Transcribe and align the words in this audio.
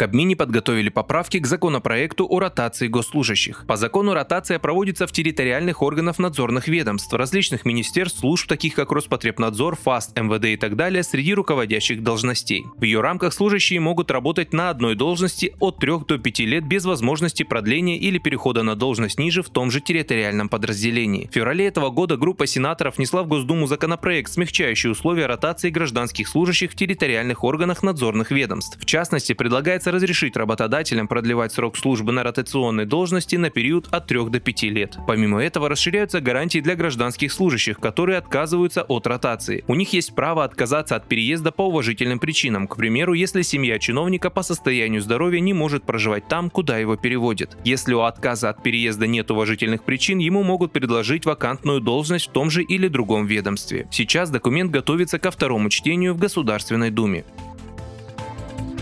Кабмине 0.00 0.34
подготовили 0.34 0.88
поправки 0.88 1.38
к 1.40 1.46
законопроекту 1.46 2.26
о 2.26 2.40
ротации 2.40 2.88
госслужащих. 2.88 3.66
По 3.66 3.76
закону 3.76 4.14
ротация 4.14 4.58
проводится 4.58 5.06
в 5.06 5.12
территориальных 5.12 5.82
органах 5.82 6.18
надзорных 6.18 6.68
ведомств, 6.68 7.12
различных 7.12 7.66
министерств, 7.66 8.20
служб, 8.20 8.48
таких 8.48 8.74
как 8.74 8.92
Роспотребнадзор, 8.92 9.76
ФАС, 9.76 10.14
МВД 10.16 10.46
и 10.46 10.56
так 10.56 10.76
далее, 10.76 11.02
среди 11.02 11.34
руководящих 11.34 12.02
должностей. 12.02 12.64
В 12.78 12.84
ее 12.84 13.02
рамках 13.02 13.34
служащие 13.34 13.78
могут 13.78 14.10
работать 14.10 14.54
на 14.54 14.70
одной 14.70 14.94
должности 14.94 15.54
от 15.60 15.76
3 15.76 16.06
до 16.08 16.16
5 16.16 16.38
лет 16.46 16.64
без 16.64 16.86
возможности 16.86 17.42
продления 17.42 17.98
или 17.98 18.16
перехода 18.16 18.62
на 18.62 18.76
должность 18.76 19.18
ниже 19.18 19.42
в 19.42 19.50
том 19.50 19.70
же 19.70 19.82
территориальном 19.82 20.48
подразделении. 20.48 21.28
В 21.30 21.34
феврале 21.34 21.66
этого 21.66 21.90
года 21.90 22.16
группа 22.16 22.46
сенаторов 22.46 22.96
внесла 22.96 23.22
в 23.22 23.28
Госдуму 23.28 23.66
законопроект, 23.66 24.32
смягчающий 24.32 24.92
условия 24.92 25.26
ротации 25.26 25.68
гражданских 25.68 26.26
служащих 26.26 26.70
в 26.70 26.74
территориальных 26.74 27.44
органах 27.44 27.82
надзорных 27.82 28.30
ведомств. 28.30 28.78
В 28.80 28.86
частности, 28.86 29.34
предлагается 29.34 29.89
разрешить 29.90 30.36
работодателям 30.36 31.08
продлевать 31.08 31.52
срок 31.52 31.76
службы 31.76 32.12
на 32.12 32.22
ротационной 32.22 32.86
должности 32.86 33.36
на 33.36 33.50
период 33.50 33.88
от 33.90 34.06
3 34.06 34.30
до 34.30 34.40
5 34.40 34.62
лет. 34.64 34.96
Помимо 35.06 35.42
этого 35.42 35.68
расширяются 35.68 36.20
гарантии 36.20 36.60
для 36.60 36.76
гражданских 36.76 37.32
служащих, 37.32 37.78
которые 37.78 38.18
отказываются 38.18 38.82
от 38.82 39.06
ротации. 39.06 39.64
У 39.66 39.74
них 39.74 39.92
есть 39.92 40.14
право 40.14 40.44
отказаться 40.44 40.96
от 40.96 41.08
переезда 41.08 41.52
по 41.52 41.62
уважительным 41.62 42.18
причинам, 42.18 42.66
к 42.66 42.76
примеру, 42.76 43.12
если 43.12 43.42
семья 43.42 43.78
чиновника 43.78 44.30
по 44.30 44.42
состоянию 44.42 45.00
здоровья 45.02 45.40
не 45.40 45.52
может 45.52 45.84
проживать 45.84 46.28
там, 46.28 46.50
куда 46.50 46.78
его 46.78 46.96
переводят. 46.96 47.56
Если 47.64 47.94
у 47.94 48.00
отказа 48.00 48.50
от 48.50 48.62
переезда 48.62 49.06
нет 49.06 49.30
уважительных 49.30 49.84
причин, 49.84 50.18
ему 50.18 50.42
могут 50.42 50.72
предложить 50.72 51.26
вакантную 51.26 51.80
должность 51.80 52.28
в 52.28 52.32
том 52.32 52.50
же 52.50 52.62
или 52.62 52.88
другом 52.88 53.26
ведомстве. 53.26 53.88
Сейчас 53.90 54.30
документ 54.30 54.70
готовится 54.70 55.18
ко 55.18 55.30
второму 55.30 55.70
чтению 55.70 56.14
в 56.14 56.18
Государственной 56.18 56.90
Думе. 56.90 57.24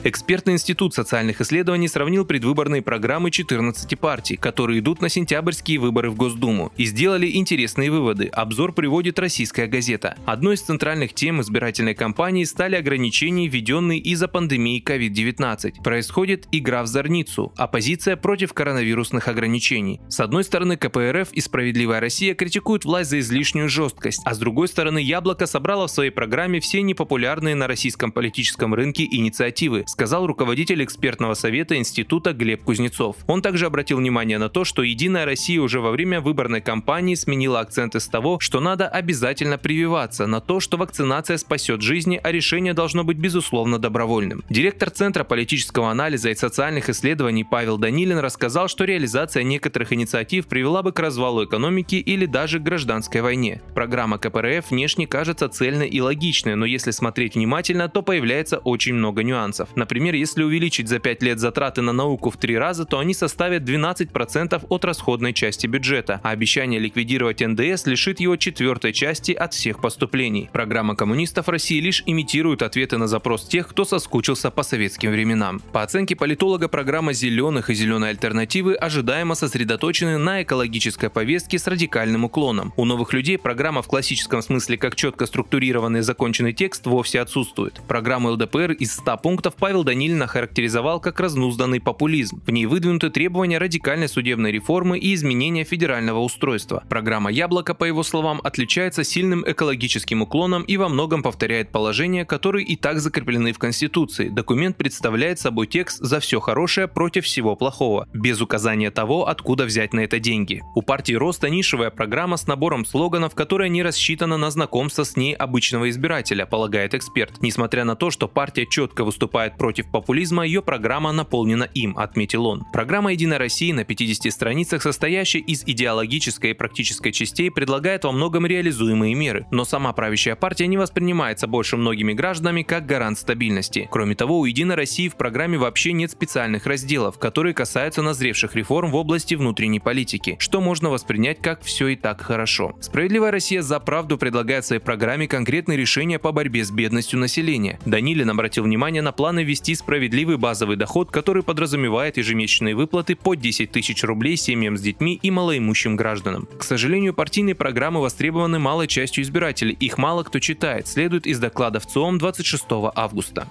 Экспертный 0.04 0.52
институт 0.52 0.94
социальных 0.94 1.41
исследований 1.41 1.88
сравнил 1.88 2.24
предвыборные 2.24 2.82
программы 2.82 3.32
14 3.32 3.98
партий, 3.98 4.36
которые 4.36 4.78
идут 4.78 5.02
на 5.02 5.08
сентябрьские 5.08 5.80
выборы 5.80 6.08
в 6.10 6.14
Госдуму, 6.14 6.72
и 6.77 6.84
сделали 6.84 7.34
интересные 7.34 7.91
выводы. 7.91 8.26
Обзор 8.26 8.72
приводит 8.72 9.19
российская 9.19 9.66
газета. 9.66 10.16
Одной 10.24 10.54
из 10.54 10.62
центральных 10.62 11.14
тем 11.14 11.41
избирательной 11.41 11.96
кампании 11.96 12.44
стали 12.44 12.76
ограничения, 12.76 13.48
введенные 13.48 13.98
из-за 13.98 14.28
пандемии 14.28 14.80
COVID-19. 14.80 15.82
Происходит 15.82 16.46
игра 16.52 16.84
в 16.84 16.86
зорницу, 16.86 17.52
оппозиция 17.56 18.16
против 18.16 18.52
коронавирусных 18.52 19.26
ограничений. 19.26 20.00
С 20.08 20.20
одной 20.20 20.44
стороны, 20.44 20.76
КПРФ 20.76 21.32
и 21.32 21.41
«Справедливая 21.41 21.98
Россия» 21.98 22.34
критикуют 22.34 22.84
власть 22.84 23.10
за 23.10 23.19
излишнюю 23.19 23.69
жесткость, 23.69 24.22
а 24.24 24.34
с 24.34 24.38
другой 24.38 24.69
стороны, 24.69 25.00
«Яблоко» 25.00 25.46
собрало 25.46 25.88
в 25.88 25.91
своей 25.91 26.10
программе 26.10 26.60
все 26.60 26.82
непопулярные 26.82 27.56
на 27.56 27.66
российском 27.66 28.12
политическом 28.12 28.74
рынке 28.74 29.04
инициативы, 29.04 29.84
сказал 29.89 30.27
руководитель 30.27 30.84
экспертного 30.84 31.34
совета 31.34 31.77
института 31.77 32.33
Глеб 32.33 32.62
Кузнецов. 32.62 33.17
Он 33.27 33.42
также 33.42 33.67
обратил 33.67 33.98
внимание 33.98 34.39
на 34.39 34.48
то, 34.48 34.64
что 34.64 34.83
«Единая 34.83 35.25
Россия» 35.25 35.61
уже 35.61 35.81
во 35.81 35.91
время 35.91 36.20
выборной 36.20 36.61
кампании 36.61 37.14
сменила 37.14 37.61
акценты 37.61 37.98
с 37.98 38.06
того, 38.06 38.39
что 38.41 38.61
надо 38.61 38.86
обязательно 38.86 39.59
прививаться, 39.59 40.27
на 40.27 40.41
то, 40.41 40.61
что 40.61 40.77
вакцинация 40.77 41.39
спасет 41.39 41.81
жизни, 41.81 42.20
а 42.22 42.31
решение 42.31 42.75
должно 42.75 43.03
быть 43.03 43.16
безусловно 43.16 43.78
добровольным. 43.78 44.44
Директор 44.50 44.91
Центра 44.91 45.25
политического 45.25 45.91
анализа 45.91 46.31
и 46.31 46.34
социальных 46.34 46.91
исследований 46.91 47.44
Павел 47.44 47.78
Данилин 47.78 48.19
рассказал, 48.19 48.69
что 48.69 48.84
реализация 48.84 49.42
некоторых 49.42 49.93
инициатив 49.93 50.47
привела 50.47 50.82
бы 50.82 50.93
к 50.93 51.00
развалу 51.00 51.44
экономики 51.44 51.97
или 51.97 52.26
даже 52.26 52.59
к 52.59 52.62
гражданской 52.62 53.22
войне. 53.22 53.62
Программа 53.75 54.19
КПРФ 54.19 54.70
внешне 54.70 55.06
кажется 55.06 55.49
цельной 55.49 55.88
и 55.88 56.00
логичной, 56.00 56.56
но 56.56 56.66
если 56.66 56.91
смотреть 56.91 57.37
внимательно, 57.37 57.88
то 57.88 58.03
появляется 58.03 58.59
очень 58.59 58.94
много 58.94 59.22
нюансов. 59.22 59.69
Например, 59.78 60.12
если 60.16 60.43
увеличить 60.43 60.89
за 60.89 60.99
5 60.99 61.22
лет 61.22 61.39
затраты 61.39 61.83
на 61.83 61.93
науку 61.93 62.31
в 62.31 62.37
3 62.37 62.59
раза, 62.59 62.84
то 62.84 62.99
они 62.99 63.15
составят 63.15 63.62
12% 63.62 64.66
от 64.69 64.84
расходной 64.84 65.33
части 65.33 65.69
бюджета, 65.69 66.21
а 66.25 66.31
обещание 66.31 66.81
ликвидировать 66.81 67.47
НДС 67.47 67.87
лишит 67.87 68.19
его 68.19 68.34
четвертой 68.34 68.93
части 68.93 69.31
от 69.31 69.55
всех 69.55 69.81
поступлений. 69.81 70.50
Программа 70.53 70.97
коммунистов 70.97 71.49
России 71.49 71.78
лишь 71.78 72.03
имитирует 72.06 72.62
ответы 72.62 72.99
на 72.99 73.06
запрос 73.06 73.47
тех, 73.47 73.69
кто 73.69 73.84
соскучился 73.84 74.50
по 74.50 74.65
советским 74.65 75.12
временам. 75.12 75.61
По 75.72 75.84
оценке 75.84 76.17
политолога, 76.17 76.67
программа 76.67 77.12
«Зеленых» 77.12 77.71
и 77.71 77.75
«Зеленой 77.75 78.11
альтернативы» 78.11 78.75
ожидаемо 78.75 79.37
сосредоточены 79.37 80.19
на 80.19 80.43
экологической 80.43 81.09
повестке 81.09 81.56
с 81.56 81.69
радикальным 81.69 82.25
уклоном. 82.25 82.72
У 82.77 82.84
новых 82.84 83.12
людей 83.12 83.38
программа 83.38 83.83
в 83.83 83.87
классическом 83.87 84.43
смысле 84.43 84.77
как 84.77 84.97
четко 84.97 85.27
структурированный 85.27 86.00
законченный 86.00 86.53
текст 86.53 86.84
вовсе 86.87 87.21
отсутствует. 87.21 87.81
Программу 87.87 88.33
ЛДПР 88.33 88.72
из 88.72 88.94
100 88.94 89.19
пунктов 89.19 89.55
по 89.55 89.68
Павел 89.69 89.84
Данилин 89.84 90.23
охарактеризовал 90.23 90.99
как 90.99 91.21
разнузданный 91.21 91.79
популизм. 91.79 92.41
В 92.47 92.51
ней 92.51 92.65
выдвинуты 92.65 93.11
требования 93.11 93.59
радикальной 93.59 94.09
судебной 94.09 94.51
реформы 94.51 94.99
и 94.99 95.12
изменения 95.12 95.62
федерального 95.62 96.21
устройства. 96.21 96.83
Программа 96.89 97.31
«Яблоко», 97.31 97.75
по 97.75 97.84
его 97.84 98.03
словам, 98.03 98.41
отличается 98.43 99.05
сильным 99.05 99.45
экологическим 99.47 100.23
уклоном 100.23 100.62
и 100.62 100.79
во 100.79 100.89
многом 100.89 101.23
повторяет 101.23 101.71
положения, 101.71 102.25
которые 102.25 102.65
и 102.65 102.77
так 102.77 102.99
закреплены 102.99 103.53
в 103.53 103.59
Конституции. 103.59 104.31
Документ 104.31 104.79
представляет 104.79 105.39
собой 105.39 105.67
текст 105.67 105.99
«за 105.99 106.19
все 106.21 106.41
хорошее 106.41 106.89
против 106.89 107.27
всего 107.27 107.55
плохого», 107.55 108.09
без 108.15 108.41
указания 108.41 108.91
того, 108.91 109.29
откуда 109.29 109.67
взять 109.67 109.93
на 109.93 110.00
это 110.00 110.19
деньги. 110.19 110.62
У 110.77 110.81
партии 110.81 111.12
Роста 111.12 111.50
нишевая 111.50 111.91
программа 111.91 112.39
с 112.39 112.47
набором 112.47 112.87
слоганов, 112.87 113.35
которая 113.35 113.69
не 113.69 113.83
рассчитана 113.83 114.39
на 114.39 114.50
знакомство 114.50 115.05
с 115.05 115.15
ней 115.15 115.35
обычного 115.35 115.91
избирателя, 115.91 116.47
полагает 116.47 116.95
эксперт. 116.95 117.43
Несмотря 117.43 117.85
на 117.85 117.97
то, 117.97 118.11
что 118.11 118.29
партия 118.29 118.65
четко 118.65 119.05
выступает 119.05 119.57
против 119.58 119.91
популизма, 119.91 120.46
ее 120.46 120.62
программа 120.62 121.12
наполнена 121.12 121.64
им, 121.64 121.98
отметил 121.98 122.46
он. 122.46 122.64
Программа 122.72 123.12
«Единая 123.12 123.38
Россия» 123.38 123.74
на 123.74 123.84
50 123.84 124.32
страницах, 124.32 124.82
состоящая 124.82 125.41
из 125.41 125.64
идеологической 125.66 126.52
и 126.52 126.54
практической 126.54 127.12
частей, 127.12 127.50
предлагает 127.50 128.04
во 128.04 128.12
многом 128.12 128.46
реализуемые 128.46 129.14
меры. 129.14 129.46
Но 129.50 129.64
сама 129.64 129.92
правящая 129.92 130.36
партия 130.36 130.66
не 130.66 130.76
воспринимается 130.76 131.46
больше 131.46 131.76
многими 131.76 132.12
гражданами 132.12 132.62
как 132.62 132.86
гарант 132.86 133.19
стабильности. 133.19 133.88
Кроме 133.91 134.14
того, 134.14 134.38
у 134.38 134.44
«Единой 134.44 134.76
России» 134.76 135.08
в 135.08 135.16
программе 135.16 135.58
вообще 135.58 135.92
нет 135.92 136.10
специальных 136.10 136.66
разделов, 136.66 137.19
которые 137.19 137.52
касаются 137.52 138.02
назревших 138.02 138.54
реформ 138.54 138.92
в 138.92 138.96
области 138.96 139.34
внутренней 139.34 139.80
политики, 139.80 140.36
что 140.38 140.60
можно 140.60 140.90
воспринять 140.90 141.42
как 141.42 141.62
все 141.62 141.88
и 141.88 141.96
так 141.96 142.20
хорошо. 142.20 142.76
«Справедливая 142.80 143.32
Россия 143.32 143.62
за 143.62 143.80
правду» 143.80 144.19
предлагает 144.19 144.64
своей 144.64 144.80
программе 144.80 145.26
конкретные 145.26 145.76
решения 145.76 146.19
по 146.19 146.30
борьбе 146.30 146.64
с 146.64 146.70
бедностью 146.70 147.19
населения. 147.19 147.80
Данилин 147.84 148.30
обратил 148.30 148.64
внимание 148.64 149.02
на 149.02 149.12
планы 149.12 149.47
ввести 149.48 149.75
справедливый 149.75 150.36
базовый 150.36 150.76
доход, 150.76 151.10
который 151.10 151.42
подразумевает 151.42 152.19
ежемесячные 152.19 152.75
выплаты 152.75 153.16
по 153.16 153.34
10 153.34 153.72
тысяч 153.72 154.04
рублей 154.04 154.36
семьям 154.36 154.76
с 154.76 154.82
детьми 154.82 155.19
и 155.22 155.31
малоимущим 155.31 155.97
гражданам. 155.97 156.47
К 156.59 156.62
сожалению, 156.62 157.14
партийные 157.14 157.54
программы 157.54 158.00
востребованы 158.00 158.58
малой 158.58 158.87
частью 158.87 159.25
избирателей, 159.25 159.72
их 159.81 159.97
мало 159.97 160.22
кто 160.22 160.38
читает, 160.38 160.87
следует 160.87 161.26
из 161.26 161.38
докладов 161.38 161.87
ЦОМ 161.87 162.19
26 162.19 162.64
августа. 162.94 163.48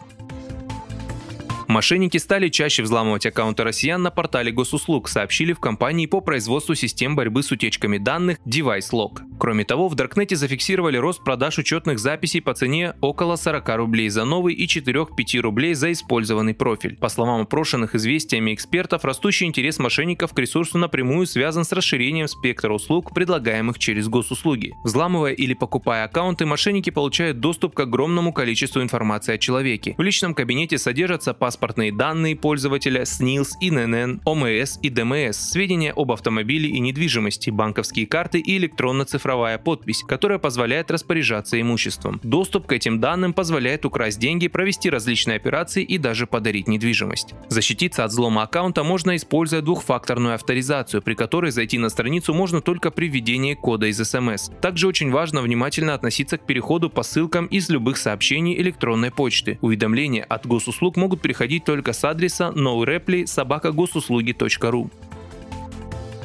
Мошенники 1.67 2.17
стали 2.17 2.47
чаще 2.47 2.83
взламывать 2.83 3.25
аккаунты 3.25 3.63
россиян 3.63 4.01
на 4.01 4.11
портале 4.11 4.51
госуслуг, 4.51 5.09
сообщили 5.09 5.51
в 5.51 5.59
компании 5.59 6.05
по 6.05 6.21
производству 6.21 6.75
систем 6.75 7.15
борьбы 7.15 7.43
с 7.43 7.51
утечками 7.51 7.97
данных 7.97 8.37
DeviceLock. 8.45 9.26
Кроме 9.39 9.65
того, 9.65 9.87
в 9.87 9.95
Даркнете 9.95 10.35
зафиксировали 10.35 10.97
рост 10.97 11.23
продаж 11.23 11.59
учетных 11.59 11.99
записей 11.99 12.41
по 12.41 12.53
цене 12.55 12.95
около 13.01 13.35
40 13.35 13.69
рублей 13.75 14.09
за 14.09 14.25
новый 14.25 14.55
и 14.55 14.65
4-5 14.65 15.39
рублей 15.41 15.75
за 15.75 15.91
использованный 15.91 16.55
профиль. 16.55 16.97
По 16.97 17.09
словам 17.09 17.41
опрошенных 17.41 17.93
известиями 17.93 18.53
экспертов, 18.53 19.05
растущий 19.05 19.45
интерес 19.45 19.77
мошенников 19.77 20.33
к 20.33 20.39
ресурсу 20.39 20.79
напрямую 20.79 21.27
связан 21.27 21.65
с 21.65 21.71
расширением 21.71 22.27
спектра 22.27 22.73
услуг, 22.73 23.13
предлагаемых 23.13 23.77
через 23.77 24.07
госуслуги. 24.07 24.73
Взламывая 24.83 25.33
или 25.33 25.53
покупая 25.53 26.05
аккаунты, 26.05 26.45
мошенники 26.45 26.89
получают 26.89 27.39
доступ 27.39 27.75
к 27.75 27.79
огромному 27.81 28.33
количеству 28.33 28.81
информации 28.81 29.35
о 29.35 29.37
человеке. 29.37 29.93
В 29.97 30.01
личном 30.01 30.33
кабинете 30.33 30.79
содержатся 30.79 31.35
паспортные 31.35 31.91
данные 31.91 32.35
пользователя, 32.35 33.05
СНИЛС, 33.05 33.57
ИНН, 33.61 34.21
ОМС 34.25 34.79
и 34.81 34.89
ДМС, 34.89 35.37
сведения 35.37 35.93
об 35.95 36.11
автомобиле 36.11 36.69
и 36.69 36.79
недвижимости, 36.79 37.51
банковские 37.51 38.07
карты 38.07 38.39
и 38.39 38.57
электронно-цифровые 38.57 39.26
цифровая 39.27 39.57
подпись, 39.57 40.05
которая 40.07 40.39
позволяет 40.39 40.89
распоряжаться 40.89 41.59
имуществом. 41.59 42.21
Доступ 42.23 42.65
к 42.65 42.71
этим 42.71 43.01
данным 43.01 43.33
позволяет 43.33 43.83
украсть 43.83 44.19
деньги, 44.19 44.47
провести 44.47 44.89
различные 44.89 45.35
операции 45.35 45.83
и 45.83 45.97
даже 45.97 46.27
подарить 46.27 46.69
недвижимость. 46.69 47.33
Защититься 47.49 48.05
от 48.05 48.11
взлома 48.11 48.43
аккаунта 48.43 48.85
можно 48.85 49.17
используя 49.17 49.61
двухфакторную 49.61 50.35
авторизацию, 50.35 51.01
при 51.01 51.13
которой 51.13 51.51
зайти 51.51 51.77
на 51.77 51.89
страницу 51.89 52.33
можно 52.33 52.61
только 52.61 52.89
при 52.89 53.09
введении 53.09 53.53
кода 53.53 53.87
из 53.87 53.99
SMS. 53.99 54.57
Также 54.61 54.87
очень 54.87 55.11
важно 55.11 55.41
внимательно 55.41 55.93
относиться 55.93 56.37
к 56.37 56.45
переходу 56.45 56.89
по 56.89 57.03
ссылкам 57.03 57.47
из 57.47 57.67
любых 57.69 57.97
сообщений 57.97 58.57
электронной 58.61 59.11
почты. 59.11 59.59
Уведомления 59.61 60.23
от 60.23 60.47
госуслуг 60.47 60.95
могут 60.95 61.19
приходить 61.19 61.65
только 61.65 61.91
с 61.91 62.01
адреса 62.05 62.53
noureply 62.55 63.27
собакагосуслуги.ру. 63.27 64.89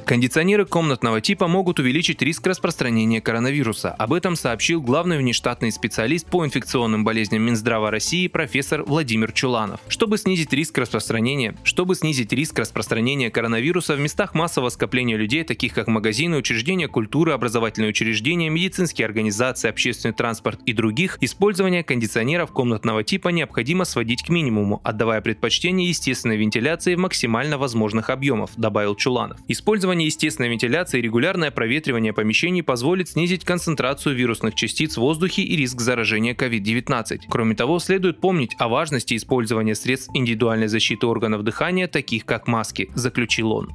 Кондиционеры 0.05 0.67
комнатного 0.67 1.21
типа 1.21 1.47
могут 1.47 1.79
увеличить 1.79 2.23
риск 2.23 2.47
распространения 2.47 3.21
коронавируса. 3.21 3.91
Об 3.93 4.13
этом 4.13 4.35
сообщил 4.35 4.83
главный 4.83 5.17
внештатный 5.17 5.71
специалист 5.71 6.27
по 6.27 6.45
инфекционным 6.45 7.05
болезням 7.05 7.43
Минздрава 7.43 7.91
России 7.91 8.27
профессор 8.27 8.83
Владимир 8.83 9.33
Чуланов. 9.33 9.81
Чтобы 9.89 10.19
снизить 10.19 10.53
риск 10.53 10.77
распространения, 10.79 11.55
чтобы 11.63 11.95
снизить 11.95 12.33
риск 12.33 12.59
распространения 12.59 13.31
коронавируса 13.31 13.95
в 13.95 14.01
местах 14.01 14.35
массового 14.35 14.71
скопления 14.71 15.17
людей, 15.17 15.45
таких 15.45 15.73
как 15.73 15.87
магазины, 15.87 16.37
учреждения 16.37 16.89
культуры, 16.89 17.33
образовательные 17.33 17.91
учреждения, 17.91 18.51
медицинские 18.51 19.07
организации, 19.07 19.69
общественный 19.69 20.15
транспорт 20.15 20.61
и 20.67 20.73
других, 20.73 21.19
использование 21.21 21.85
кондиционеров 21.85 22.51
комнатного 22.51 23.05
типа 23.05 23.29
необходимо 23.29 23.85
сводить 23.85 24.25
к 24.25 24.29
минимуму, 24.31 24.81
отдавая 24.85 25.21
предпочтение 25.21 25.89
естественной 25.89 26.37
вентиляции 26.37 26.97
в 26.97 26.99
максимально 26.99 27.57
возможных 27.57 28.11
объемов, 28.11 28.51
добавил 28.57 28.97
Чуланов. 28.97 29.39
Использование 29.49 29.92
Использование 29.93 30.07
естественной 30.07 30.49
вентиляции 30.49 31.01
и 31.01 31.03
регулярное 31.03 31.51
проветривание 31.51 32.15
помещений 32.15 32.63
позволит 32.63 33.11
снизить 33.11 33.45
концентрацию 33.45 34.17
вирусных 34.17 34.55
частиц 34.55 34.95
в 34.95 35.01
воздухе 35.01 35.43
и 35.43 35.55
риск 35.55 35.83
заражения 35.83 36.33
COVID-19. 36.33 37.25
Кроме 37.29 37.55
того, 37.55 37.79
следует 37.79 38.19
помнить 38.19 38.57
о 38.59 38.69
важности 38.69 39.15
использования 39.15 39.75
средств 39.75 40.09
индивидуальной 40.15 40.69
защиты 40.69 41.07
органов 41.07 41.43
дыхания, 41.43 41.89
таких 41.89 42.25
как 42.25 42.47
маски, 42.47 42.89
заключил 42.95 43.53
он. 43.53 43.71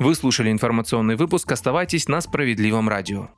Вы 0.00 0.16
слушали 0.16 0.50
информационный 0.50 1.14
выпуск, 1.14 1.52
оставайтесь 1.52 2.08
на 2.08 2.20
Справедливом 2.20 2.88
радио. 2.88 3.28